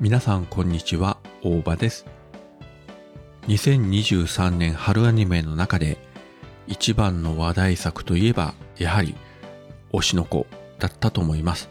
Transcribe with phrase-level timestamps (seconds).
[0.00, 2.06] 皆さんこんにちは、大場です。
[3.48, 5.98] 2023年春アニメの中で
[6.68, 9.16] 一番の話題作といえば、やはり
[9.92, 10.46] 推しの子
[10.78, 11.68] だったと思います。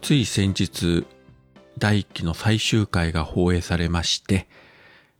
[0.00, 1.06] つい先日、
[1.76, 4.48] 第1期の最終回が放映されまして、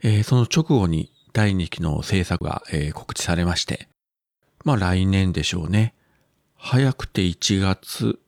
[0.03, 3.89] えー、その直後に第2期の制作が、えー、告知されまして、
[4.65, 5.93] まあ来年でしょうね。
[6.57, 8.19] 早くて1月、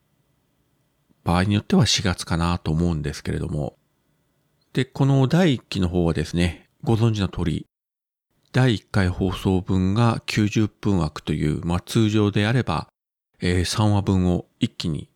[1.25, 3.77] 場合によっては4月かなと思うんですけれども。
[4.73, 7.67] で、この第1期の方はですね、ご存知の通り、
[8.53, 12.89] 第1回放送分が90分枠という、まあ通常であれば、
[13.41, 15.09] えー、3話分を一気に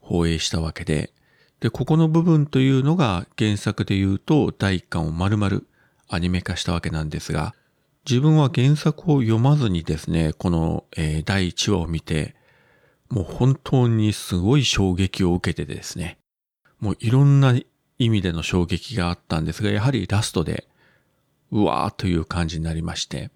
[0.00, 1.12] 放映したわけで、
[1.60, 5.62] で、ここの部分というのが原作で言うと第1巻を丸々
[6.08, 7.54] アニメ化したわけなんですが、
[8.08, 12.33] 自分は原作を読まずにですね、この、えー、第1話を見て、
[13.14, 16.18] もう本当にすごい衝撃を受けてですね、
[16.80, 17.54] もういろんな
[17.96, 20.66] 意味での衝撃があったんですが、やはりラストで、
[21.52, 23.30] うわーという感じになりまして、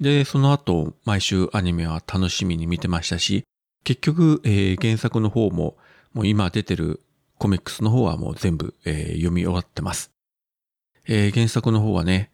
[0.00, 3.44] で、その後、毎週アニメは楽しみに見てましたし、
[3.84, 5.76] 結局、えー、原作の方も、
[6.12, 7.00] もう今出てる
[7.38, 10.10] コミックスの方はもう全部、えー、読み終わってます。
[11.06, 12.32] えー、原作の方はね、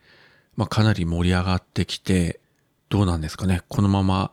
[0.57, 2.41] まあ、かなり盛り上がってきて、
[2.89, 3.61] どうなんですかね。
[3.69, 4.33] このまま、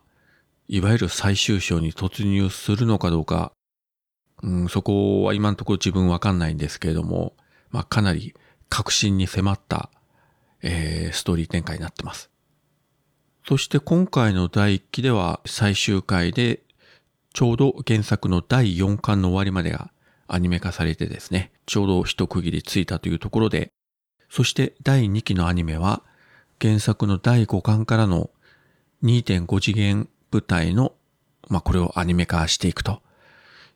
[0.71, 3.53] いわゆる最終章に突入するのかどうか、
[4.43, 7.33] うん、そこは今のところ自分わかんないんですけれども、
[7.71, 8.35] まあ、かなり
[8.69, 9.89] 確信に迫った、
[10.61, 12.29] えー、ストーリー展開になってます。
[13.47, 16.61] そして今回の第1期では最終回で
[17.33, 19.89] ちょうど原作の第4巻の終わりまでが
[20.27, 23.71] アニメ化されてですね、ちょうど一区切りついたというところで、
[24.29, 26.03] そして第2期のアニメは
[26.61, 28.29] 原作の第5巻からの
[29.03, 30.93] 2.5次元舞台の、
[31.49, 33.01] まあ、これをアニメ化していくと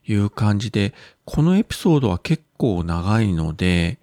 [0.05, 0.93] いう感じで、
[1.25, 3.99] このエピソードは結構長いので、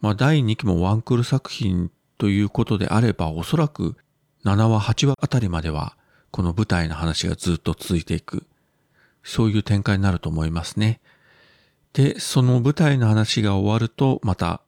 [0.00, 3.96] まあ、第2期もワンクール作品ということであれば、おそらく
[4.44, 5.96] 7話、8話あたりまでは、
[6.30, 8.46] この舞台の話がずっと続いていく。
[9.22, 11.00] そういう展開になると思いますね。
[11.92, 14.62] で、その舞台の話が終わると、また、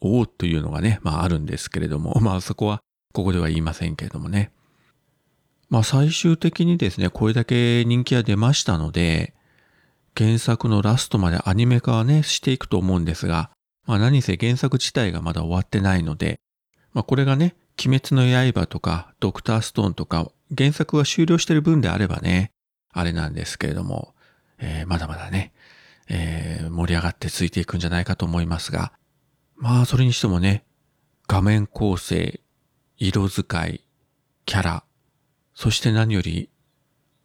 [0.00, 4.52] おおというのがね、まああるんですけれども、まあそこは、ここでは言いませんけれどもね。
[5.68, 9.34] まあ最終的にですね、これだけ人気が出ましたので、
[10.16, 13.50] 原作のラストまでアニメ化はね、していくと思うんですが、
[13.86, 16.40] まあ何せ原作自体がまだ終わってないので、
[16.92, 22.50] まあこれがね、鬼滅の刃とか、ドクターストーンとか、原作が終了してる分であればね、
[22.92, 24.14] あれなんですけれども、
[24.58, 25.52] えー、まだまだね、
[26.08, 28.92] えー、盛り上がってついていくんじゃないかと思いますが、
[29.56, 30.64] まあ、それにしてもね、
[31.26, 32.40] 画面構成、
[32.96, 33.84] 色使い、
[34.46, 34.84] キャラ、
[35.58, 36.50] そして何より、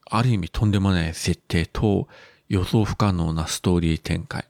[0.10, 2.08] ある意味とんでもない設定と
[2.50, 4.48] 予想不可能なストーリー展開。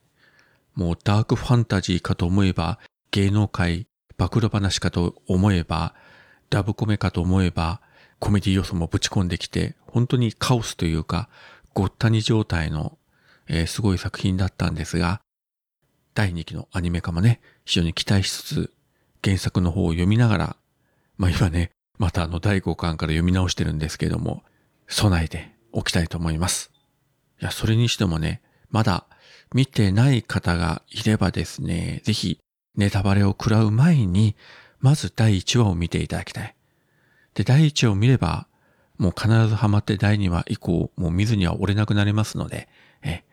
[0.74, 2.80] もうダークファンタジーかと思えば、
[3.12, 3.86] 芸能界
[4.18, 5.96] 暴露話かと思えば、
[6.50, 7.82] ダブコメかと思えば、
[8.20, 11.28] コメディ要素もぶち込んできて、本当にカオスというか、
[11.74, 12.98] ごったに状態の、
[13.50, 15.20] えー、すごい作品だったんですが、
[16.14, 18.74] 第2期のアニメ化もね、非常に期待しつつ、
[19.22, 20.56] 原作の方を読みながら、
[21.18, 24.44] まあ今ね、またあの第5巻から読み直してるんですけども、
[24.88, 26.72] 備えておきたいと思います。
[27.42, 29.06] いや、それにしてもね、まだ
[29.54, 32.40] 見てない方がいればですね、ぜひ
[32.76, 34.36] ネタバレを食らう前に、
[34.80, 36.56] まず第1話を見ていただきたい。
[37.36, 38.48] で、第1話を見れば、
[38.98, 42.68] もう必ずハマって第2話以降、もう見ずには折れなくなりますので、
[43.02, 43.24] え、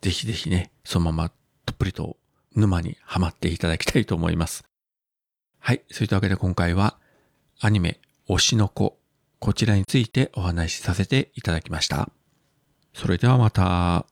[0.00, 2.16] ぜひぜひね、そのままどっぷりと
[2.54, 4.64] 沼にはまっていただきたいと思います。
[5.58, 5.82] はい。
[5.90, 6.98] そういったわけで今回は、
[7.64, 7.98] アニメ、
[8.28, 8.98] 推しの子、
[9.38, 12.10] こちらについてお話しさせていただきました。
[12.92, 14.04] それではまた。